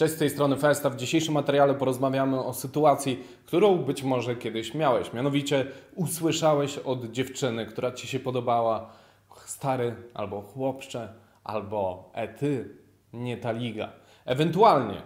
Cześć, 0.00 0.14
z 0.14 0.18
tej 0.18 0.30
strony 0.30 0.56
Festa. 0.56 0.90
W 0.90 0.96
dzisiejszym 0.96 1.34
materiale 1.34 1.74
porozmawiamy 1.74 2.44
o 2.44 2.52
sytuacji, 2.52 3.24
którą 3.46 3.76
być 3.76 4.02
może 4.02 4.36
kiedyś 4.36 4.74
miałeś. 4.74 5.12
Mianowicie 5.12 5.66
usłyszałeś 5.94 6.78
od 6.78 7.12
dziewczyny, 7.12 7.66
która 7.66 7.92
ci 7.92 8.06
się 8.06 8.20
podobała, 8.20 8.90
stary 9.46 9.94
albo 10.14 10.42
chłopcze, 10.42 11.08
albo 11.44 12.10
e 12.14 12.28
ty, 12.28 12.68
nie 13.12 13.36
ta 13.36 13.52
liga. 13.52 13.88
Ewentualnie 14.24 15.02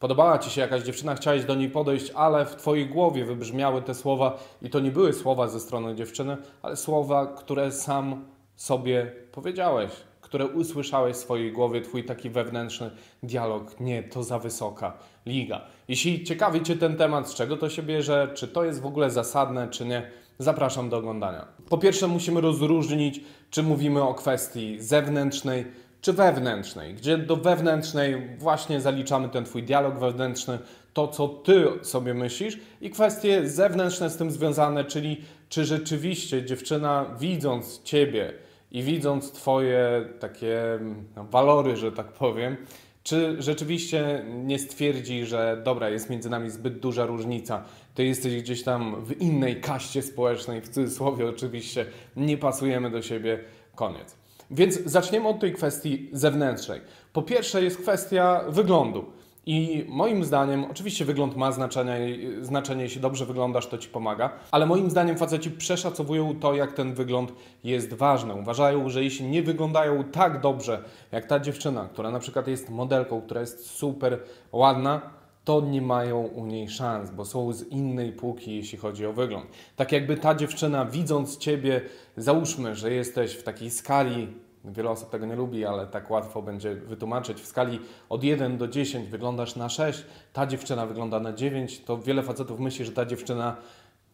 podobała 0.00 0.38
ci 0.38 0.50
się 0.50 0.60
jakaś 0.60 0.82
dziewczyna, 0.82 1.14
chciałeś 1.14 1.44
do 1.44 1.54
niej 1.54 1.70
podejść, 1.70 2.10
ale 2.10 2.46
w 2.46 2.56
twojej 2.56 2.86
głowie 2.86 3.24
wybrzmiały 3.24 3.82
te 3.82 3.94
słowa 3.94 4.38
i 4.62 4.70
to 4.70 4.80
nie 4.80 4.90
były 4.90 5.12
słowa 5.12 5.48
ze 5.48 5.60
strony 5.60 5.94
dziewczyny, 5.94 6.36
ale 6.62 6.76
słowa, 6.76 7.26
które 7.26 7.72
sam 7.72 8.24
sobie 8.56 9.12
powiedziałeś 9.32 9.90
które 10.34 10.46
usłyszałeś 10.46 11.16
w 11.16 11.18
swojej 11.18 11.52
głowie, 11.52 11.80
twój 11.80 12.04
taki 12.04 12.30
wewnętrzny 12.30 12.90
dialog. 13.22 13.80
Nie, 13.80 14.02
to 14.02 14.22
za 14.22 14.38
wysoka 14.38 14.92
liga. 15.26 15.60
Jeśli 15.88 16.24
ciekawi 16.24 16.62
Cię 16.62 16.76
ten 16.76 16.96
temat, 16.96 17.28
z 17.28 17.34
czego 17.34 17.56
to 17.56 17.70
się 17.70 17.82
bierze, 17.82 18.28
czy 18.34 18.48
to 18.48 18.64
jest 18.64 18.80
w 18.80 18.86
ogóle 18.86 19.10
zasadne, 19.10 19.68
czy 19.68 19.84
nie, 19.84 20.10
zapraszam 20.38 20.88
do 20.88 20.96
oglądania. 20.96 21.46
Po 21.68 21.78
pierwsze, 21.78 22.06
musimy 22.06 22.40
rozróżnić, 22.40 23.20
czy 23.50 23.62
mówimy 23.62 24.02
o 24.02 24.14
kwestii 24.14 24.80
zewnętrznej, 24.80 25.64
czy 26.00 26.12
wewnętrznej, 26.12 26.94
gdzie 26.94 27.18
do 27.18 27.36
wewnętrznej 27.36 28.36
właśnie 28.38 28.80
zaliczamy 28.80 29.28
ten 29.28 29.44
Twój 29.44 29.62
dialog 29.62 29.98
wewnętrzny, 29.98 30.58
to 30.94 31.08
co 31.08 31.28
Ty 31.28 31.66
sobie 31.82 32.14
myślisz 32.14 32.58
i 32.80 32.90
kwestie 32.90 33.48
zewnętrzne 33.48 34.10
z 34.10 34.16
tym 34.16 34.30
związane, 34.30 34.84
czyli 34.84 35.20
czy 35.48 35.64
rzeczywiście 35.64 36.44
dziewczyna 36.44 37.06
widząc 37.18 37.82
Ciebie, 37.82 38.32
i 38.74 38.82
widząc 38.82 39.32
Twoje 39.32 40.08
takie 40.20 40.58
no, 41.16 41.24
walory, 41.24 41.76
że 41.76 41.92
tak 41.92 42.06
powiem, 42.06 42.56
czy 43.02 43.42
rzeczywiście 43.42 44.24
nie 44.44 44.58
stwierdzi, 44.58 45.24
że 45.24 45.62
dobra, 45.64 45.90
jest 45.90 46.10
między 46.10 46.30
nami 46.30 46.50
zbyt 46.50 46.78
duża 46.78 47.06
różnica, 47.06 47.64
ty 47.94 48.04
jesteś 48.04 48.42
gdzieś 48.42 48.62
tam 48.62 49.04
w 49.04 49.20
innej 49.20 49.60
kaście 49.60 50.02
społecznej, 50.02 50.60
w 50.60 50.68
cudzysłowie 50.68 51.28
oczywiście, 51.28 51.86
nie 52.16 52.38
pasujemy 52.38 52.90
do 52.90 53.02
siebie, 53.02 53.38
koniec. 53.74 54.16
Więc 54.50 54.80
zaczniemy 54.84 55.28
od 55.28 55.40
tej 55.40 55.52
kwestii 55.52 56.08
zewnętrznej. 56.12 56.80
Po 57.12 57.22
pierwsze 57.22 57.62
jest 57.62 57.78
kwestia 57.78 58.44
wyglądu. 58.48 59.04
I 59.46 59.84
moim 59.88 60.24
zdaniem, 60.24 60.64
oczywiście 60.70 61.04
wygląd 61.04 61.36
ma 61.36 61.52
znaczenie, 61.52 61.98
znaczenie, 62.40 62.82
jeśli 62.82 63.00
dobrze 63.00 63.26
wyglądasz, 63.26 63.66
to 63.66 63.78
ci 63.78 63.88
pomaga, 63.88 64.30
ale 64.50 64.66
moim 64.66 64.90
zdaniem 64.90 65.16
faceci 65.16 65.50
przeszacowują 65.50 66.40
to, 66.40 66.54
jak 66.54 66.72
ten 66.72 66.94
wygląd 66.94 67.32
jest 67.64 67.94
ważny. 67.94 68.34
Uważają, 68.34 68.88
że 68.88 69.04
jeśli 69.04 69.26
nie 69.26 69.42
wyglądają 69.42 70.04
tak 70.04 70.40
dobrze, 70.40 70.84
jak 71.12 71.26
ta 71.26 71.40
dziewczyna, 71.40 71.88
która 71.92 72.10
na 72.10 72.18
przykład 72.18 72.48
jest 72.48 72.70
modelką, 72.70 73.22
która 73.22 73.40
jest 73.40 73.70
super 73.70 74.18
ładna, 74.52 75.00
to 75.44 75.60
nie 75.60 75.82
mają 75.82 76.22
u 76.22 76.46
niej 76.46 76.68
szans, 76.68 77.10
bo 77.10 77.24
są 77.24 77.52
z 77.52 77.62
innej 77.62 78.12
półki, 78.12 78.56
jeśli 78.56 78.78
chodzi 78.78 79.06
o 79.06 79.12
wygląd. 79.12 79.46
Tak 79.76 79.92
jakby 79.92 80.16
ta 80.16 80.34
dziewczyna, 80.34 80.84
widząc 80.84 81.38
ciebie, 81.38 81.80
załóżmy, 82.16 82.74
że 82.74 82.92
jesteś 82.92 83.34
w 83.34 83.42
takiej 83.42 83.70
skali 83.70 84.28
Wiele 84.64 84.90
osób 84.90 85.10
tego 85.10 85.26
nie 85.26 85.36
lubi, 85.36 85.64
ale 85.64 85.86
tak 85.86 86.10
łatwo 86.10 86.42
będzie 86.42 86.74
wytłumaczyć. 86.74 87.40
W 87.40 87.46
skali 87.46 87.80
od 88.08 88.24
1 88.24 88.58
do 88.58 88.68
10 88.68 89.08
wyglądasz 89.08 89.56
na 89.56 89.68
6, 89.68 90.04
ta 90.32 90.46
dziewczyna 90.46 90.86
wygląda 90.86 91.20
na 91.20 91.32
9, 91.32 91.80
to 91.80 91.98
wiele 91.98 92.22
facetów 92.22 92.60
myśli, 92.60 92.84
że 92.84 92.92
ta 92.92 93.06
dziewczyna 93.06 93.56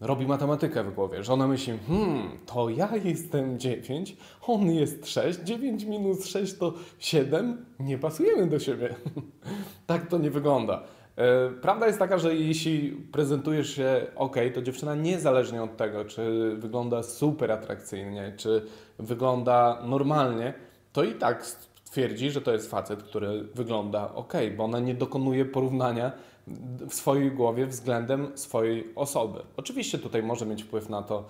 robi 0.01 0.27
matematykę 0.27 0.84
w 0.84 0.95
głowie, 0.95 1.25
że 1.25 1.33
ona 1.33 1.48
myśli, 1.48 1.79
hmm, 1.89 2.39
to 2.47 2.69
ja 2.69 2.97
jestem 3.05 3.59
9, 3.59 4.17
on 4.47 4.70
jest 4.70 5.09
6, 5.09 5.41
9 5.41 5.84
minus 5.84 6.27
6 6.27 6.59
to 6.59 6.75
7, 6.98 7.67
nie 7.81 7.98
pasujemy 7.98 8.47
do 8.47 8.59
siebie. 8.59 8.95
tak 9.87 10.07
to 10.07 10.19
nie 10.19 10.31
wygląda. 10.31 10.83
E, 11.16 11.50
prawda 11.50 11.86
jest 11.86 11.98
taka, 11.98 12.19
że 12.19 12.34
jeśli 12.34 12.91
prezentujesz 13.12 13.77
się 13.77 14.06
ok, 14.16 14.36
to 14.55 14.62
dziewczyna 14.62 14.94
niezależnie 14.94 15.62
od 15.62 15.77
tego, 15.77 16.05
czy 16.05 16.55
wygląda 16.56 17.02
super 17.02 17.52
atrakcyjnie, 17.52 18.33
czy 18.36 18.62
wygląda 18.98 19.83
normalnie, 19.85 20.55
to 20.92 21.05
i 21.05 21.14
tak 21.14 21.46
twierdzi, 21.85 22.30
że 22.30 22.40
to 22.40 22.52
jest 22.52 22.70
facet, 22.70 23.02
który 23.02 23.45
wygląda 23.55 24.14
ok, 24.14 24.33
bo 24.57 24.64
ona 24.64 24.80
nie 24.80 24.95
dokonuje 24.95 25.45
porównania 25.45 26.12
w 26.89 26.95
swojej 26.95 27.30
głowie 27.30 27.67
względem 27.67 28.33
swojej 28.35 28.95
osoby. 28.95 29.39
Oczywiście 29.56 29.98
tutaj 29.98 30.23
może 30.23 30.46
mieć 30.46 30.62
wpływ 30.62 30.89
na 30.89 31.02
to, 31.02 31.24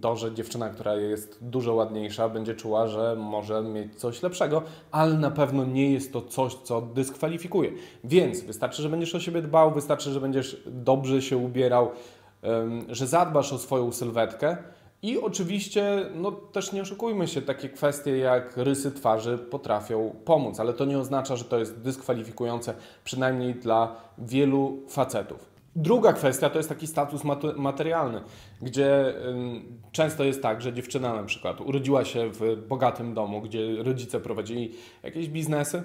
to, 0.00 0.16
że 0.16 0.34
dziewczyna, 0.34 0.70
która 0.70 0.94
jest 0.94 1.38
dużo 1.40 1.74
ładniejsza, 1.74 2.28
będzie 2.28 2.54
czuła, 2.54 2.86
że 2.86 3.16
może 3.18 3.62
mieć 3.62 4.00
coś 4.00 4.22
lepszego, 4.22 4.62
ale 4.90 5.14
na 5.14 5.30
pewno 5.30 5.64
nie 5.64 5.92
jest 5.92 6.12
to 6.12 6.22
coś, 6.22 6.54
co 6.54 6.82
dyskwalifikuje. 6.82 7.72
Więc 8.04 8.40
wystarczy, 8.40 8.82
że 8.82 8.88
będziesz 8.88 9.14
o 9.14 9.20
siebie 9.20 9.42
dbał, 9.42 9.70
wystarczy, 9.70 10.10
że 10.10 10.20
będziesz 10.20 10.62
dobrze 10.66 11.22
się 11.22 11.36
ubierał, 11.36 11.90
że 12.88 13.06
zadbasz 13.06 13.52
o 13.52 13.58
swoją 13.58 13.92
sylwetkę. 13.92 14.56
I 15.02 15.18
oczywiście, 15.18 16.06
no 16.14 16.32
też 16.32 16.72
nie 16.72 16.82
oszukujmy 16.82 17.28
się, 17.28 17.42
takie 17.42 17.68
kwestie 17.68 18.18
jak 18.18 18.56
rysy 18.56 18.92
twarzy 18.92 19.38
potrafią 19.38 20.14
pomóc, 20.24 20.60
ale 20.60 20.72
to 20.72 20.84
nie 20.84 20.98
oznacza, 20.98 21.36
że 21.36 21.44
to 21.44 21.58
jest 21.58 21.80
dyskwalifikujące, 21.80 22.74
przynajmniej 23.04 23.54
dla 23.54 23.96
wielu 24.18 24.78
facetów. 24.88 25.51
Druga 25.76 26.12
kwestia 26.12 26.50
to 26.50 26.58
jest 26.58 26.68
taki 26.68 26.86
status 26.86 27.22
materialny, 27.56 28.20
gdzie 28.62 29.14
często 29.92 30.24
jest 30.24 30.42
tak, 30.42 30.62
że 30.62 30.72
dziewczyna 30.72 31.14
na 31.14 31.22
przykład 31.22 31.60
urodziła 31.60 32.04
się 32.04 32.30
w 32.32 32.66
bogatym 32.68 33.14
domu, 33.14 33.40
gdzie 33.40 33.82
rodzice 33.82 34.20
prowadzili 34.20 34.72
jakieś 35.02 35.28
biznesy. 35.28 35.82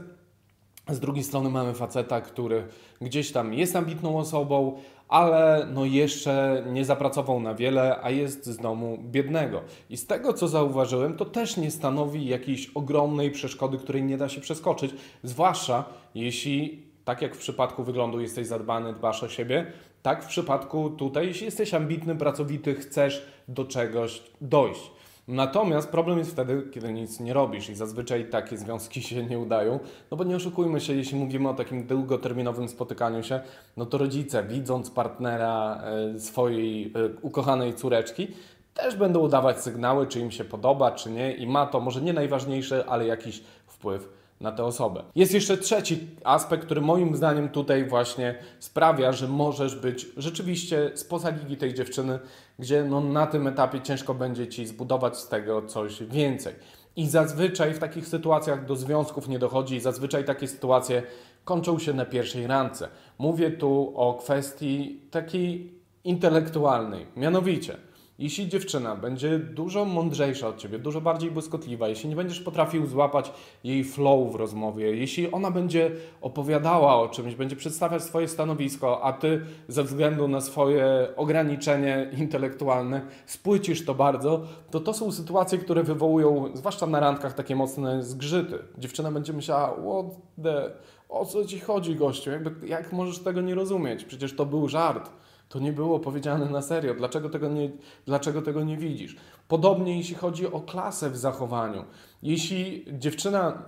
Z 0.90 1.00
drugiej 1.00 1.24
strony 1.24 1.50
mamy 1.50 1.74
faceta, 1.74 2.22
który 2.22 2.68
gdzieś 3.02 3.32
tam 3.32 3.54
jest 3.54 3.76
ambitną 3.76 4.18
osobą, 4.18 4.78
ale 5.08 5.68
no 5.74 5.86
jeszcze 5.86 6.64
nie 6.72 6.86
zapracował 6.86 7.40
na 7.40 7.56
wiele, 7.56 8.00
a 8.04 8.10
jest 8.10 8.46
z 8.46 8.58
domu 8.58 8.98
biednego. 9.02 9.62
I 9.90 9.98
z 9.98 10.08
tego 10.08 10.34
co 10.34 10.48
zauważyłem, 10.48 11.18
to 11.18 11.26
też 11.26 11.58
nie 11.58 11.72
stanowi 11.72 12.26
jakiejś 12.26 12.70
ogromnej 12.76 13.32
przeszkody, 13.32 13.78
której 13.78 14.04
nie 14.04 14.18
da 14.18 14.30
się 14.30 14.42
przeskoczyć, 14.42 14.92
zwłaszcza 15.24 15.84
jeśli 16.16 16.87
tak 17.08 17.22
jak 17.22 17.36
w 17.36 17.40
przypadku 17.40 17.84
wyglądu 17.84 18.22
jesteś 18.22 18.48
zadbany, 18.48 18.94
dbasz 18.94 19.24
o 19.24 19.30
siebie, 19.30 19.66
tak 20.02 20.24
w 20.24 20.28
przypadku 20.28 20.90
tutaj, 20.90 21.28
jeśli 21.28 21.46
jesteś 21.46 21.74
ambitny, 21.74 22.16
pracowity, 22.16 22.76
chcesz 22.76 23.26
do 23.48 23.66
czegoś 23.66 24.24
dojść. 24.42 24.92
Natomiast 25.28 25.90
problem 25.90 26.18
jest 26.20 26.32
wtedy, 26.32 26.64
kiedy 26.74 26.94
nic 26.94 27.20
nie 27.20 27.34
robisz 27.34 27.70
i 27.70 27.76
zazwyczaj 27.76 28.30
takie 28.30 28.58
związki 28.58 29.02
się 29.10 29.26
nie 29.26 29.40
udają, 29.40 29.80
no 30.12 30.18
bo 30.18 30.24
nie 30.24 30.36
oszukujmy 30.36 30.82
się, 30.82 30.94
jeśli 30.94 31.20
mówimy 31.20 31.50
o 31.50 31.54
takim 31.54 31.88
długoterminowym 31.88 32.70
spotykaniu 32.70 33.24
się, 33.24 33.42
no 33.78 33.86
to 33.86 33.98
rodzice, 33.98 34.44
widząc 34.44 34.92
partnera 34.92 35.82
e, 36.16 36.20
swojej 36.20 36.86
e, 36.86 36.90
ukochanej 37.22 37.74
córeczki, 37.74 38.28
też 38.74 38.96
będą 38.96 39.20
udawać 39.20 39.62
sygnały, 39.62 40.08
czy 40.08 40.20
im 40.20 40.32
się 40.32 40.44
podoba, 40.44 40.92
czy 40.92 41.12
nie 41.12 41.34
i 41.34 41.48
ma 41.48 41.66
to 41.66 41.80
może 41.80 42.02
nie 42.02 42.14
najważniejsze, 42.14 42.86
ale 42.88 43.08
jakiś 43.08 43.44
wpływ 43.68 44.17
na 44.42 44.52
tę 44.52 44.64
osobę. 44.64 45.04
Jest 45.16 45.34
jeszcze 45.34 45.58
trzeci 45.58 46.08
aspekt, 46.24 46.66
który 46.66 46.82
moim 46.82 47.16
zdaniem 47.16 47.50
tutaj 47.50 47.86
właśnie 47.86 48.36
sprawia, 48.60 49.12
że 49.12 49.28
możesz 49.28 49.76
być 49.76 50.08
rzeczywiście 50.18 50.92
spoza 50.96 51.30
ligi 51.30 51.58
tej 51.58 51.74
dziewczyny, 51.74 52.20
gdzie 52.60 52.84
no 52.84 53.02
na 53.02 53.28
tym 53.28 53.48
etapie 53.48 53.82
ciężko 53.82 54.14
będzie 54.14 54.48
ci 54.48 54.68
zbudować 54.68 55.18
z 55.18 55.28
tego 55.28 55.62
coś 55.62 56.04
więcej. 56.04 56.54
I 56.96 57.08
zazwyczaj 57.08 57.74
w 57.74 57.80
takich 57.80 58.08
sytuacjach 58.08 58.66
do 58.66 58.76
związków 58.76 59.28
nie 59.28 59.40
dochodzi, 59.40 59.76
i 59.76 59.80
zazwyczaj 59.80 60.26
takie 60.26 60.48
sytuacje 60.48 61.04
kończą 61.44 61.80
się 61.80 61.94
na 61.94 62.06
pierwszej 62.06 62.48
randce. 62.48 62.88
Mówię 63.20 63.52
tu 63.52 63.94
o 63.96 64.14
kwestii 64.14 65.02
takiej 65.12 65.74
intelektualnej, 66.04 67.06
mianowicie 67.16 67.78
jeśli 68.20 68.50
dziewczyna 68.50 68.96
będzie 68.96 69.40
dużo 69.40 69.86
mądrzejsza 69.86 70.48
od 70.48 70.58
ciebie, 70.58 70.80
dużo 70.80 71.02
bardziej 71.02 71.32
błyskotliwa, 71.32 71.88
jeśli 71.88 72.10
nie 72.10 72.16
będziesz 72.16 72.40
potrafił 72.40 72.86
złapać 72.86 73.32
jej 73.64 73.84
flow 73.84 74.32
w 74.32 74.36
rozmowie, 74.36 74.96
jeśli 74.96 75.32
ona 75.32 75.52
będzie 75.52 75.92
opowiadała 76.22 76.96
o 76.96 77.10
czymś, 77.10 77.36
będzie 77.36 77.56
przedstawiać 77.56 78.04
swoje 78.04 78.28
stanowisko, 78.28 79.04
a 79.04 79.14
ty 79.14 79.42
ze 79.68 79.84
względu 79.84 80.28
na 80.28 80.42
swoje 80.42 81.08
ograniczenie 81.16 82.12
intelektualne 82.18 83.02
spłycisz 83.26 83.86
to 83.86 83.96
bardzo, 83.96 84.42
to 84.72 84.80
to 84.80 84.94
są 84.94 85.12
sytuacje, 85.12 85.58
które 85.58 85.84
wywołują, 85.84 86.52
zwłaszcza 86.54 86.88
na 86.88 87.00
randkach, 87.00 87.34
takie 87.34 87.56
mocne 87.56 88.04
zgrzyty. 88.04 88.60
Dziewczyna 88.78 89.12
będzie 89.12 89.34
myślała, 89.34 89.68
what 89.68 90.06
the, 90.44 90.72
o 91.10 91.26
co 91.26 91.46
ci 91.46 91.60
chodzi 91.60 91.96
gościu, 91.96 92.32
Jakby, 92.32 92.68
jak 92.68 92.94
możesz 92.94 93.20
tego 93.20 93.42
nie 93.42 93.56
rozumieć? 93.56 94.04
Przecież 94.04 94.36
to 94.36 94.46
był 94.46 94.68
żart. 94.68 95.10
To 95.50 95.60
nie 95.60 95.74
było 95.74 96.00
powiedziane 96.00 96.46
na 96.46 96.62
serio. 96.62 96.94
Dlaczego 96.94 97.30
tego, 97.30 97.50
nie, 97.50 97.70
dlaczego 98.06 98.42
tego 98.42 98.64
nie 98.64 98.78
widzisz? 98.78 99.16
Podobnie 99.48 99.98
jeśli 99.98 100.16
chodzi 100.16 100.48
o 100.48 100.62
klasę 100.62 101.10
w 101.10 101.18
zachowaniu. 101.18 101.86
Jeśli 102.24 102.86
dziewczyna 103.00 103.64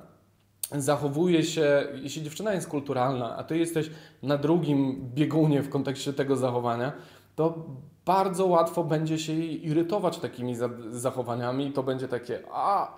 zachowuje 0.71 1.43
się, 1.43 1.87
jeśli 2.01 2.23
dziewczyna 2.23 2.53
jest 2.53 2.67
kulturalna, 2.67 3.37
a 3.37 3.43
ty 3.43 3.57
jesteś 3.57 3.91
na 4.23 4.37
drugim 4.37 5.09
biegunie 5.13 5.61
w 5.61 5.69
kontekście 5.69 6.13
tego 6.13 6.35
zachowania, 6.35 6.93
to 7.35 7.65
bardzo 8.05 8.45
łatwo 8.45 8.83
będzie 8.83 9.19
się 9.19 9.33
jej 9.33 9.67
irytować 9.67 10.17
takimi 10.17 10.55
zachowaniami 10.91 11.67
i 11.67 11.71
to 11.71 11.83
będzie 11.83 12.07
takie 12.07 12.39
a 12.53 12.95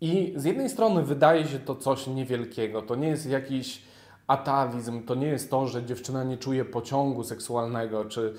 i 0.00 0.32
z 0.36 0.44
jednej 0.44 0.68
strony 0.68 1.02
wydaje 1.02 1.46
się 1.46 1.58
to 1.58 1.74
coś 1.74 2.06
niewielkiego, 2.06 2.82
to 2.82 2.94
nie 2.94 3.08
jest 3.08 3.26
jakiś 3.26 3.82
atawizm 4.30 5.02
to 5.02 5.14
nie 5.14 5.26
jest 5.26 5.50
to, 5.50 5.66
że 5.66 5.84
dziewczyna 5.84 6.24
nie 6.24 6.36
czuje 6.36 6.64
pociągu 6.64 7.24
seksualnego, 7.24 8.04
czy, 8.04 8.34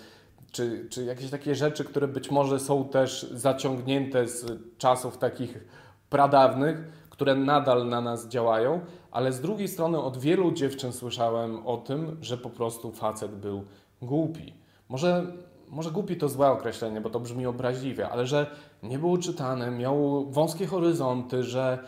czy, 0.51 0.87
czy 0.89 1.03
jakieś 1.03 1.29
takie 1.29 1.55
rzeczy, 1.55 1.83
które 1.83 2.07
być 2.07 2.31
może 2.31 2.59
są 2.59 2.85
też 2.85 3.31
zaciągnięte 3.31 4.27
z 4.27 4.45
czasów 4.77 5.17
takich 5.17 5.63
pradawnych, 6.09 6.77
które 7.09 7.35
nadal 7.35 7.89
na 7.89 8.01
nas 8.01 8.27
działają, 8.27 8.79
ale 9.11 9.33
z 9.33 9.41
drugiej 9.41 9.67
strony 9.67 9.99
od 9.99 10.17
wielu 10.17 10.51
dziewczyn 10.51 10.91
słyszałem 10.91 11.67
o 11.67 11.77
tym, 11.77 12.17
że 12.21 12.37
po 12.37 12.49
prostu 12.49 12.91
facet 12.91 13.31
był 13.31 13.63
głupi. 14.01 14.53
Może, 14.89 15.33
może 15.69 15.91
głupi 15.91 16.17
to 16.17 16.29
złe 16.29 16.51
określenie, 16.51 17.01
bo 17.01 17.09
to 17.09 17.19
brzmi 17.19 17.45
obraźliwie, 17.45 18.09
ale 18.09 18.25
że 18.25 18.55
nie 18.83 18.99
był 18.99 19.17
czytany, 19.17 19.71
miał 19.71 20.25
wąskie 20.29 20.67
horyzonty, 20.67 21.43
że 21.43 21.79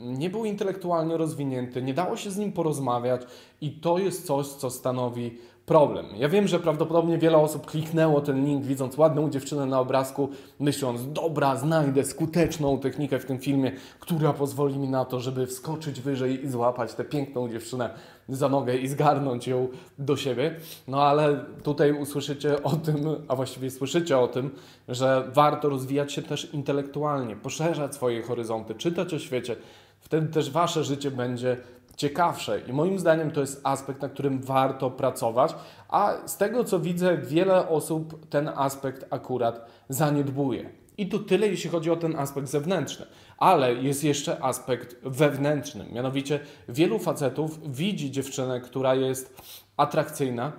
nie 0.00 0.30
był 0.30 0.44
intelektualnie 0.44 1.16
rozwinięty, 1.16 1.82
nie 1.82 1.94
dało 1.94 2.16
się 2.16 2.30
z 2.30 2.36
nim 2.36 2.52
porozmawiać 2.52 3.22
i 3.60 3.70
to 3.70 3.98
jest 3.98 4.26
coś, 4.26 4.46
co 4.46 4.70
stanowi 4.70 5.38
problem. 5.66 6.06
Ja 6.16 6.28
wiem, 6.28 6.48
że 6.48 6.60
prawdopodobnie 6.60 7.18
wiele 7.18 7.38
osób 7.38 7.66
kliknęło 7.66 8.20
ten 8.20 8.44
link, 8.44 8.64
widząc 8.64 8.98
ładną 8.98 9.30
dziewczynę 9.30 9.66
na 9.66 9.80
obrazku, 9.80 10.28
myśląc, 10.58 11.12
dobra, 11.12 11.56
znajdę 11.56 12.04
skuteczną 12.04 12.78
technikę 12.78 13.18
w 13.18 13.24
tym 13.24 13.38
filmie, 13.38 13.72
która 14.00 14.32
pozwoli 14.32 14.78
mi 14.78 14.88
na 14.88 15.04
to, 15.04 15.20
żeby 15.20 15.46
wskoczyć 15.46 16.00
wyżej 16.00 16.44
i 16.44 16.48
złapać 16.48 16.94
tę 16.94 17.04
piękną 17.04 17.48
dziewczynę 17.48 17.90
za 18.28 18.48
nogę 18.48 18.76
i 18.76 18.88
zgarnąć 18.88 19.48
ją 19.48 19.68
do 19.98 20.16
siebie. 20.16 20.56
No 20.88 21.02
ale 21.02 21.44
tutaj 21.62 21.92
usłyszycie 21.92 22.62
o 22.62 22.70
tym, 22.70 22.96
a 23.28 23.36
właściwie 23.36 23.70
słyszycie 23.70 24.18
o 24.18 24.28
tym, 24.28 24.50
że 24.88 25.30
warto 25.32 25.68
rozwijać 25.68 26.12
się 26.12 26.22
też 26.22 26.54
intelektualnie, 26.54 27.36
poszerzać 27.36 27.94
swoje 27.94 28.22
horyzonty, 28.22 28.74
czytać 28.74 29.14
o 29.14 29.18
świecie. 29.18 29.56
Wtedy 30.00 30.26
też 30.26 30.50
wasze 30.50 30.84
życie 30.84 31.10
będzie 31.10 31.56
ciekawsze. 31.96 32.60
I 32.60 32.72
moim 32.72 32.98
zdaniem 32.98 33.30
to 33.30 33.40
jest 33.40 33.60
aspekt, 33.64 34.02
na 34.02 34.08
którym 34.08 34.42
warto 34.42 34.90
pracować, 34.90 35.54
a 35.88 36.14
z 36.26 36.36
tego 36.36 36.64
co 36.64 36.80
widzę, 36.80 37.18
wiele 37.18 37.68
osób 37.68 38.28
ten 38.28 38.50
aspekt 38.56 39.06
akurat 39.10 39.66
zaniedbuje. 39.88 40.70
I 40.98 41.08
to 41.08 41.18
tyle, 41.18 41.46
jeśli 41.46 41.70
chodzi 41.70 41.90
o 41.90 41.96
ten 41.96 42.18
aspekt 42.18 42.48
zewnętrzny. 42.48 43.06
Ale 43.38 43.74
jest 43.74 44.04
jeszcze 44.04 44.44
aspekt 44.44 44.96
wewnętrzny. 45.02 45.86
Mianowicie, 45.92 46.40
wielu 46.68 46.98
facetów 46.98 47.76
widzi 47.76 48.10
dziewczynę, 48.10 48.60
która 48.60 48.94
jest 48.94 49.42
atrakcyjna 49.76 50.52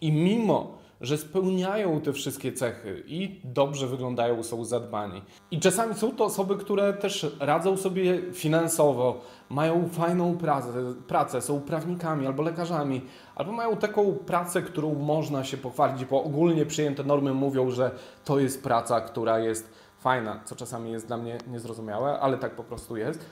i 0.00 0.12
mimo 0.12 0.78
że 1.04 1.18
spełniają 1.18 2.00
te 2.00 2.12
wszystkie 2.12 2.52
cechy 2.52 3.02
i 3.06 3.40
dobrze 3.44 3.86
wyglądają, 3.86 4.42
są 4.42 4.64
zadbani. 4.64 5.22
I 5.50 5.60
czasami 5.60 5.94
są 5.94 6.10
to 6.10 6.24
osoby, 6.24 6.56
które 6.56 6.92
też 6.92 7.36
radzą 7.40 7.76
sobie 7.76 8.32
finansowo, 8.32 9.20
mają 9.50 9.88
fajną 9.88 10.36
pracę, 10.38 10.94
pracę, 11.06 11.42
są 11.42 11.60
prawnikami 11.60 12.26
albo 12.26 12.42
lekarzami, 12.42 13.00
albo 13.34 13.52
mają 13.52 13.76
taką 13.76 14.12
pracę, 14.12 14.62
którą 14.62 14.94
można 14.94 15.44
się 15.44 15.56
pochwalić, 15.56 16.04
bo 16.04 16.24
ogólnie 16.24 16.66
przyjęte 16.66 17.04
normy 17.04 17.34
mówią, 17.34 17.70
że 17.70 17.90
to 18.24 18.38
jest 18.38 18.62
praca, 18.62 19.00
która 19.00 19.38
jest 19.38 19.72
fajna, 19.98 20.40
co 20.44 20.56
czasami 20.56 20.92
jest 20.92 21.06
dla 21.06 21.16
mnie 21.16 21.38
niezrozumiałe, 21.46 22.20
ale 22.20 22.38
tak 22.38 22.56
po 22.56 22.64
prostu 22.64 22.96
jest. 22.96 23.26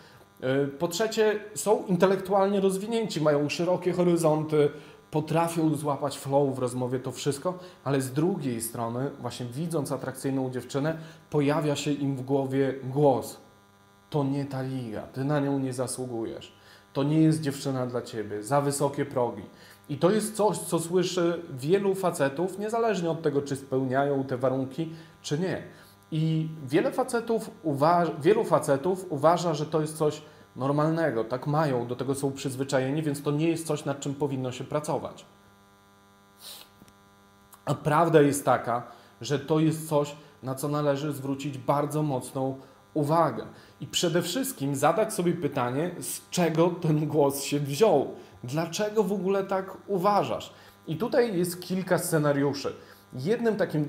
Y, 0.45 0.69
po 0.69 0.89
trzecie, 0.89 1.41
są 1.55 1.87
intelektualnie 1.87 2.61
rozwinięci, 2.61 3.21
mają 3.21 3.49
szerokie 3.49 3.93
horyzonty, 3.93 4.71
potrafią 5.13 5.75
złapać 5.75 6.19
flow 6.19 6.55
w 6.55 6.59
rozmowie, 6.59 7.01
to 7.01 7.13
wszystko, 7.13 7.59
ale 7.85 8.01
z 8.01 8.13
drugiej 8.13 8.63
strony, 8.63 9.11
właśnie 9.21 9.47
widząc 9.47 9.93
atrakcyjną 9.93 10.51
dziewczynę, 10.51 10.99
pojawia 11.31 11.77
się 11.77 11.93
im 11.93 12.17
w 12.17 12.23
głowie 12.23 12.75
głos. 12.85 13.41
To 14.11 14.25
nie 14.25 14.45
ta 14.45 14.63
liga, 14.63 15.03
ty 15.03 15.25
na 15.25 15.41
nią 15.41 15.59
nie 15.59 15.73
zasługujesz. 15.73 16.53
To 16.93 17.03
nie 17.03 17.23
jest 17.23 17.41
dziewczyna 17.41 17.87
dla 17.87 18.03
ciebie, 18.03 18.43
za 18.43 18.61
wysokie 18.61 19.05
progi. 19.05 19.43
I 19.89 19.99
to 19.99 20.11
jest 20.11 20.37
coś, 20.37 20.59
co 20.59 20.79
słyszy 20.79 21.43
wielu 21.51 21.95
facetów, 21.95 22.59
niezależnie 22.59 23.11
od 23.11 23.23
tego, 23.23 23.43
czy 23.43 23.57
spełniają 23.57 24.25
te 24.25 24.37
warunki, 24.37 24.93
czy 25.23 25.39
nie. 25.39 25.63
I 26.11 26.49
wiele 26.65 26.93
facetów 26.93 27.51
uważa, 27.63 28.13
wielu 28.23 28.45
facetów 28.45 29.07
uważa, 29.11 29.55
że 29.55 29.67
to 29.67 29.81
jest 29.81 29.97
coś 29.97 30.23
normalnego, 30.57 31.25
tak 31.25 31.47
mają, 31.47 31.87
do 31.87 31.97
tego 31.97 32.15
są 32.15 32.33
przyzwyczajeni, 32.33 33.03
więc 33.03 33.23
to 33.23 33.31
nie 33.31 33.49
jest 33.49 33.67
coś, 33.67 33.85
nad 33.85 34.01
czym 34.01 34.15
powinno 34.15 34.53
się 34.53 34.65
pracować. 34.65 35.25
A 37.65 37.75
prawda 37.75 38.21
jest 38.21 38.45
taka, 38.45 38.83
że 39.21 39.39
to 39.39 39.61
jest 39.61 39.89
coś, 39.89 40.17
na 40.43 40.55
co 40.55 40.69
należy 40.69 41.13
zwrócić 41.13 41.59
bardzo 41.59 42.03
mocną 42.03 42.59
uwagę. 42.95 43.47
I 43.81 43.87
przede 43.87 44.23
wszystkim 44.23 44.77
zadać 44.77 45.15
sobie 45.15 45.33
pytanie, 45.33 45.91
z 46.01 46.31
czego 46.31 46.69
ten 46.69 47.07
głos 47.07 47.43
się 47.43 47.61
wziął. 47.61 48.15
Dlaczego 48.45 49.05
w 49.05 49.13
ogóle 49.13 49.45
tak 49.45 49.77
uważasz? 49.87 50.53
I 50.87 50.97
tutaj 50.97 51.39
jest 51.39 51.63
kilka 51.63 51.99
scenariuszy. 51.99 52.75
Jednym 53.15 53.57
takim 53.57 53.87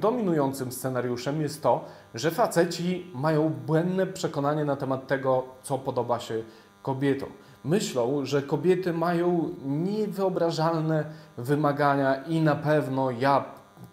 dominującym 0.00 0.72
scenariuszem 0.72 1.42
jest 1.42 1.62
to, 1.62 1.84
że 2.14 2.30
faceci 2.30 3.10
mają 3.14 3.48
błędne 3.48 4.06
przekonanie 4.06 4.64
na 4.64 4.76
temat 4.76 5.06
tego, 5.06 5.44
co 5.62 5.78
podoba 5.78 6.20
się 6.20 6.42
kobietom. 6.82 7.28
Myślą, 7.64 8.24
że 8.24 8.42
kobiety 8.42 8.92
mają 8.92 9.54
niewyobrażalne 9.64 11.04
wymagania 11.38 12.14
i 12.14 12.40
na 12.40 12.54
pewno 12.54 13.10
ja 13.10 13.44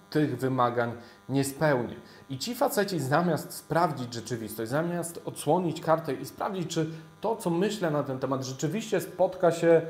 tych 0.10 0.38
wymagań 0.40 0.92
nie 1.30 1.44
spełnię. 1.44 1.96
I 2.30 2.38
ci 2.38 2.56
faceci 2.56 3.00
zamiast 3.00 3.54
sprawdzić 3.54 4.14
rzeczywistość, 4.14 4.72
zamiast 4.72 5.22
odsłonić 5.26 5.81
kartę 5.81 6.14
i 6.14 6.26
sprawdzić, 6.26 6.68
czy 6.68 6.90
to, 7.22 7.36
co 7.36 7.50
myślę 7.50 7.92
na 7.92 8.04
ten 8.04 8.19
temat, 8.19 8.44
rzeczywiście 8.44 9.02
spotka 9.02 9.52
się, 9.52 9.81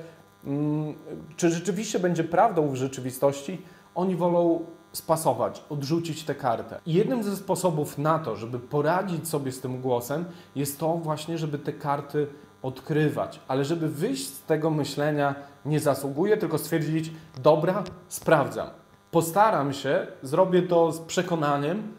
mm, 0.46 0.96
czy 1.36 1.50
rzeczywiście 1.50 2.00
będzie 2.00 2.24
prawdą 2.24 2.70
w 2.70 2.76
rzeczywistości, 2.76 3.62
oni 3.96 4.16
wolą 4.16 4.66
spasować, 4.92 5.64
odrzucić 5.70 6.24
tę 6.24 6.36
kartę. 6.36 6.80
I 6.86 6.94
jednym 6.94 7.24
ze 7.24 7.36
sposobów 7.36 7.98
na 7.98 8.20
to, 8.20 8.36
żeby 8.36 8.60
poradzić 8.60 9.28
sobie 9.28 9.52
z 9.52 9.62
tym 9.62 9.82
głosem, 9.82 10.26
jest 10.56 10.80
to 10.80 10.98
właśnie, 10.98 11.38
żeby 11.38 11.60
te 11.60 11.74
karty 11.74 12.28
odkrywać, 12.62 13.40
ale 13.48 13.66
żeby 13.66 13.90
wyjść 13.90 14.28
z 14.28 14.42
tego 14.44 14.70
myślenia 14.70 15.36
nie 15.66 15.80
zasługuje, 15.80 16.38
tylko 16.38 16.58
stwierdzić, 16.58 17.12
dobra, 17.42 17.84
sprawdzam. 18.08 18.68
Postaram 19.12 19.74
się, 19.74 20.08
zrobię 20.22 20.62
to 20.62 20.92
z 20.92 21.00
przekonaniem, 21.00 21.94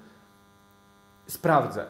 sprawdzę 1.27 1.87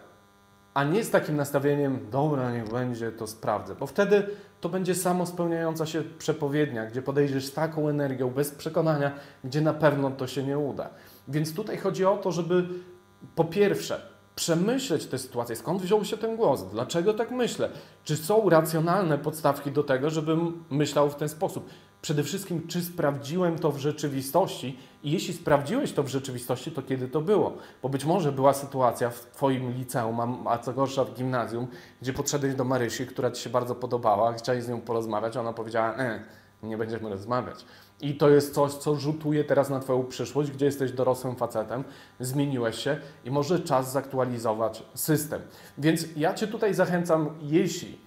a 0.74 0.84
nie 0.84 1.04
z 1.04 1.10
takim 1.10 1.36
nastawieniem, 1.36 2.06
dobra, 2.10 2.52
niech 2.52 2.68
będzie, 2.68 3.12
to 3.12 3.26
sprawdzę, 3.26 3.74
bo 3.74 3.86
wtedy 3.86 4.26
to 4.60 4.68
będzie 4.68 4.94
samo 4.94 5.26
spełniająca 5.26 5.86
się 5.86 6.02
przepowiednia, 6.18 6.86
gdzie 6.86 7.02
podejdziesz 7.02 7.46
z 7.46 7.52
taką 7.52 7.88
energią, 7.88 8.30
bez 8.30 8.50
przekonania, 8.50 9.12
gdzie 9.44 9.60
na 9.60 9.74
pewno 9.74 10.10
to 10.10 10.26
się 10.26 10.42
nie 10.42 10.58
uda. 10.58 10.90
Więc 11.28 11.54
tutaj 11.54 11.78
chodzi 11.78 12.04
o 12.04 12.16
to, 12.16 12.32
żeby 12.32 12.68
po 13.34 13.44
pierwsze 13.44 14.13
przemyśleć 14.34 15.06
tę 15.06 15.18
sytuację, 15.18 15.56
skąd 15.56 15.82
wziął 15.82 16.04
się 16.04 16.16
ten 16.16 16.36
głos, 16.36 16.64
dlaczego 16.72 17.14
tak 17.14 17.30
myślę, 17.30 17.70
czy 18.04 18.16
są 18.16 18.50
racjonalne 18.50 19.18
podstawki 19.18 19.70
do 19.70 19.82
tego, 19.82 20.10
żebym 20.10 20.64
myślał 20.70 21.10
w 21.10 21.14
ten 21.14 21.28
sposób? 21.28 21.68
Przede 22.02 22.22
wszystkim, 22.22 22.66
czy 22.68 22.82
sprawdziłem 22.82 23.58
to 23.58 23.72
w 23.72 23.78
rzeczywistości? 23.78 24.78
I 25.02 25.10
jeśli 25.10 25.34
sprawdziłeś 25.34 25.92
to 25.92 26.02
w 26.02 26.08
rzeczywistości, 26.08 26.72
to 26.72 26.82
kiedy 26.82 27.08
to 27.08 27.20
było? 27.20 27.56
Bo 27.82 27.88
być 27.88 28.04
może 28.04 28.32
była 28.32 28.54
sytuacja 28.54 29.10
w 29.10 29.20
Twoim 29.20 29.72
liceum, 29.72 30.48
a 30.48 30.58
co 30.58 30.72
gorsza 30.72 31.04
w 31.04 31.14
gimnazjum, 31.14 31.66
gdzie 32.02 32.12
podszedłeś 32.12 32.54
do 32.54 32.64
Marysi, 32.64 33.06
która 33.06 33.30
Ci 33.30 33.42
się 33.42 33.50
bardzo 33.50 33.74
podobała, 33.74 34.32
chciałeś 34.32 34.64
z 34.64 34.68
nią 34.68 34.80
porozmawiać, 34.80 35.36
a 35.36 35.40
ona 35.40 35.52
powiedziała, 35.52 35.96
e, 35.96 36.24
nie 36.62 36.78
będziemy 36.78 37.10
rozmawiać. 37.10 37.64
I 38.00 38.14
to 38.14 38.28
jest 38.28 38.54
coś, 38.54 38.72
co 38.72 38.94
rzutuje 38.94 39.44
teraz 39.44 39.70
na 39.70 39.80
Twoją 39.80 40.04
przyszłość, 40.04 40.50
gdzie 40.50 40.66
jesteś 40.66 40.92
dorosłym 40.92 41.36
facetem, 41.36 41.84
zmieniłeś 42.20 42.78
się 42.78 43.00
i 43.24 43.30
może 43.30 43.60
czas 43.60 43.92
zaktualizować 43.92 44.82
system. 44.94 45.42
Więc 45.78 46.06
ja 46.16 46.34
Cię 46.34 46.46
tutaj 46.46 46.74
zachęcam, 46.74 47.30
jeśli 47.42 47.98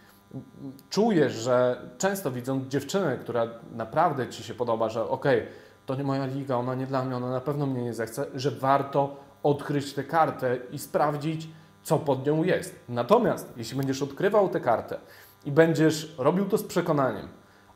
czujesz, 0.89 1.33
że 1.33 1.81
często 1.97 2.31
widząc 2.31 2.67
dziewczynę, 2.67 3.17
która 3.17 3.47
naprawdę 3.71 4.27
Ci 4.27 4.43
się 4.43 4.53
podoba, 4.53 4.89
że 4.89 5.09
okej, 5.09 5.39
okay, 5.39 5.51
to 5.85 5.95
nie 5.95 6.03
moja 6.03 6.25
liga, 6.25 6.55
ona 6.55 6.75
nie 6.75 6.87
dla 6.87 7.05
mnie, 7.05 7.15
ona 7.15 7.29
na 7.29 7.41
pewno 7.41 7.65
mnie 7.65 7.83
nie 7.83 7.93
zechce, 7.93 8.25
że 8.35 8.51
warto 8.51 9.15
odkryć 9.43 9.93
tę 9.93 10.03
kartę 10.03 10.57
i 10.71 10.79
sprawdzić, 10.79 11.47
co 11.83 11.99
pod 11.99 12.25
nią 12.25 12.43
jest. 12.43 12.75
Natomiast 12.89 13.53
jeśli 13.57 13.77
będziesz 13.77 14.01
odkrywał 14.01 14.49
tę 14.49 14.59
kartę 14.59 14.99
i 15.45 15.51
będziesz 15.51 16.15
robił 16.17 16.45
to 16.45 16.57
z 16.57 16.63
przekonaniem, 16.63 17.27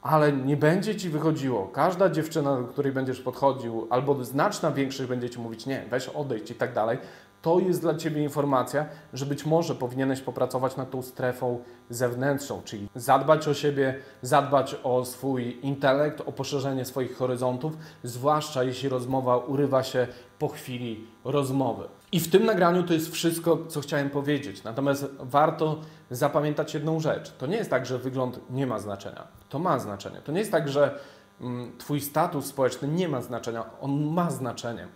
ale 0.02 0.34
nie 0.34 0.58
będzie 0.58 0.96
Ci 0.96 1.10
wychodziło, 1.10 1.68
każda 1.68 2.10
dziewczyna, 2.10 2.58
do 2.58 2.64
której 2.64 2.92
będziesz 2.92 3.22
podchodził, 3.22 3.88
albo 3.90 4.24
znaczna 4.24 4.72
większość 4.72 5.10
będzie 5.10 5.30
Ci 5.30 5.40
mówić 5.40 5.66
nie, 5.66 5.86
weź 5.90 6.08
odejdź 6.10 6.52
i 6.52 6.56
tak 6.56 6.74
dalej, 6.74 6.98
to 7.42 7.60
jest 7.60 7.82
dla 7.82 7.96
Ciebie 7.96 8.24
informacja, 8.24 8.86
że 9.14 9.26
być 9.26 9.46
może 9.46 9.76
powinieneś 9.76 10.22
popracować 10.22 10.78
nad 10.78 10.92
tą 10.92 11.02
strefą 11.02 11.64
zewnętrzną, 11.90 12.62
czyli 12.66 12.88
zadbać 12.96 13.48
o 13.48 13.54
siebie, 13.54 13.96
zadbać 14.22 14.76
o 14.84 15.06
swój 15.06 15.60
intelekt, 15.62 16.22
o 16.22 16.32
poszerzenie 16.32 16.86
swoich 16.86 17.18
horyzontów, 17.18 17.78
zwłaszcza 18.04 18.64
jeśli 18.64 18.90
rozmowa 18.90 19.38
urywa 19.38 19.84
się 19.84 20.08
po 20.40 20.48
chwili 20.48 21.08
rozmowy. 21.24 22.01
I 22.12 22.20
w 22.20 22.32
tym 22.32 22.46
nagraniu 22.46 22.84
to 22.84 22.94
jest 22.94 23.12
wszystko, 23.12 23.66
co 23.68 23.82
chciałem 23.82 24.10
powiedzieć. 24.10 24.64
Natomiast 24.64 25.06
warto 25.20 25.82
zapamiętać 26.10 26.74
jedną 26.74 27.00
rzecz. 27.00 27.32
To 27.32 27.48
nie 27.48 27.58
jest 27.58 27.70
tak, 27.70 27.86
że 27.86 28.00
wygląd 28.00 28.40
nie 28.50 28.68
ma 28.68 28.80
znaczenia. 28.80 29.28
To 29.50 29.60
ma 29.60 29.80
znaczenie. 29.80 30.22
To 30.22 30.32
nie 30.32 30.40
jest 30.40 30.52
tak, 30.52 30.70
że 30.70 31.00
mm, 31.42 31.78
Twój 31.78 32.02
status 32.02 32.46
społeczny 32.46 32.88
nie 32.88 33.10
ma 33.10 33.22
znaczenia. 33.22 33.66
On 33.82 34.14
ma 34.14 34.32
znaczenie. 34.32 34.88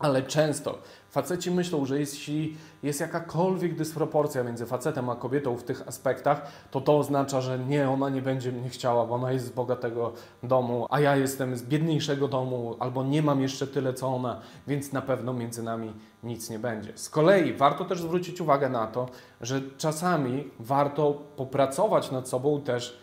Ale 0.00 0.22
często 0.22 0.78
faceci 1.10 1.50
myślą, 1.50 1.86
że 1.86 2.00
jeśli 2.00 2.56
jest 2.82 3.00
jakakolwiek 3.00 3.76
dysproporcja 3.76 4.44
między 4.44 4.66
facetem 4.66 5.10
a 5.10 5.16
kobietą 5.16 5.56
w 5.56 5.62
tych 5.62 5.88
aspektach, 5.88 6.52
to 6.70 6.80
to 6.80 6.98
oznacza, 6.98 7.40
że 7.40 7.58
nie, 7.58 7.90
ona 7.90 8.08
nie 8.08 8.22
będzie 8.22 8.52
mnie 8.52 8.68
chciała, 8.68 9.06
bo 9.06 9.14
ona 9.14 9.32
jest 9.32 9.46
z 9.46 9.50
bogatego 9.50 10.12
domu, 10.42 10.86
a 10.90 11.00
ja 11.00 11.16
jestem 11.16 11.56
z 11.56 11.62
biedniejszego 11.62 12.28
domu, 12.28 12.76
albo 12.78 13.04
nie 13.04 13.22
mam 13.22 13.40
jeszcze 13.40 13.66
tyle 13.66 13.94
co 13.94 14.08
ona, 14.08 14.40
więc 14.66 14.92
na 14.92 15.02
pewno 15.02 15.32
między 15.32 15.62
nami 15.62 15.92
nic 16.22 16.50
nie 16.50 16.58
będzie. 16.58 16.92
Z 16.94 17.10
kolei 17.10 17.52
warto 17.52 17.84
też 17.84 18.02
zwrócić 18.02 18.40
uwagę 18.40 18.68
na 18.68 18.86
to, 18.86 19.08
że 19.40 19.60
czasami 19.78 20.50
warto 20.58 21.12
popracować 21.36 22.10
nad 22.10 22.28
sobą 22.28 22.60
też 22.60 23.00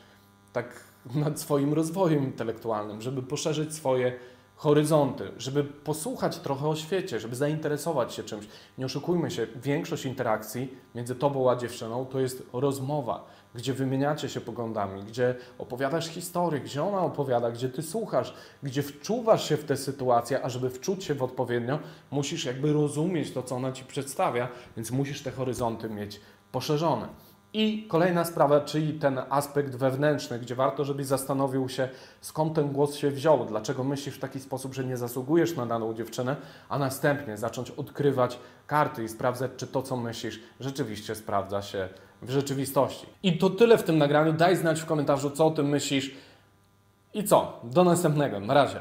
tak 0.53 0.83
nad 1.15 1.39
swoim 1.39 1.73
rozwojem 1.73 2.23
intelektualnym, 2.23 3.01
żeby 3.01 3.23
poszerzyć 3.23 3.73
swoje 3.73 4.13
horyzonty, 4.57 5.31
żeby 5.37 5.63
posłuchać 5.63 6.39
trochę 6.39 6.67
o 6.67 6.75
świecie, 6.75 7.19
żeby 7.19 7.35
zainteresować 7.35 8.13
się 8.13 8.23
czymś. 8.23 8.47
Nie 8.77 8.85
oszukujmy 8.85 9.31
się, 9.31 9.47
większość 9.63 10.05
interakcji 10.05 10.77
między 10.95 11.15
tobą 11.15 11.51
a 11.51 11.55
dziewczyną 11.55 12.05
to 12.05 12.19
jest 12.19 12.43
rozmowa, 12.53 13.25
gdzie 13.55 13.73
wymieniacie 13.73 14.29
się 14.29 14.41
poglądami, 14.41 15.03
gdzie 15.03 15.35
opowiadasz 15.57 16.07
historię, 16.07 16.59
gdzie 16.59 16.83
ona 16.83 17.01
opowiada, 17.01 17.51
gdzie 17.51 17.69
ty 17.69 17.83
słuchasz, 17.83 18.33
gdzie 18.63 18.83
wczuwasz 18.83 19.49
się 19.49 19.57
w 19.57 19.63
tę 19.63 19.77
sytuację, 19.77 20.43
a 20.43 20.49
żeby 20.49 20.69
wczuć 20.69 21.03
się 21.03 21.13
w 21.13 21.23
odpowiednio, 21.23 21.79
musisz 22.11 22.45
jakby 22.45 22.73
rozumieć 22.73 23.31
to, 23.31 23.43
co 23.43 23.55
ona 23.55 23.71
ci 23.71 23.85
przedstawia, 23.85 24.47
więc 24.75 24.91
musisz 24.91 25.21
te 25.21 25.31
horyzonty 25.31 25.89
mieć 25.89 26.21
poszerzone. 26.51 27.26
I 27.59 27.85
kolejna 27.87 28.25
sprawa, 28.25 28.61
czyli 28.61 28.93
ten 28.93 29.19
aspekt 29.29 29.75
wewnętrzny, 29.75 30.39
gdzie 30.39 30.55
warto, 30.55 30.85
żebyś 30.85 31.05
zastanowił 31.05 31.69
się, 31.69 31.89
skąd 32.21 32.53
ten 32.53 32.71
głos 32.71 32.95
się 32.95 33.11
wziął, 33.11 33.45
dlaczego 33.45 33.83
myślisz 33.83 34.15
w 34.15 34.19
taki 34.19 34.39
sposób, 34.39 34.73
że 34.73 34.83
nie 34.83 34.97
zasługujesz 34.97 35.55
na 35.55 35.65
daną 35.65 35.93
dziewczynę, 35.93 36.35
a 36.69 36.79
następnie 36.79 37.37
zacząć 37.37 37.71
odkrywać 37.71 38.39
karty 38.67 39.03
i 39.03 39.09
sprawdzać, 39.09 39.51
czy 39.57 39.67
to, 39.67 39.81
co 39.81 39.97
myślisz, 39.97 40.39
rzeczywiście 40.59 41.15
sprawdza 41.15 41.61
się 41.61 41.89
w 42.21 42.29
rzeczywistości. 42.29 43.05
I 43.23 43.37
to 43.37 43.49
tyle 43.49 43.77
w 43.77 43.83
tym 43.83 43.97
nagraniu. 43.97 44.33
Daj 44.33 44.55
znać 44.55 44.81
w 44.81 44.85
komentarzu, 44.85 45.29
co 45.29 45.45
o 45.45 45.51
tym 45.51 45.69
myślisz. 45.69 46.11
I 47.13 47.23
co? 47.23 47.61
Do 47.63 47.83
następnego. 47.83 48.39
Na 48.39 48.53
razie. 48.53 48.75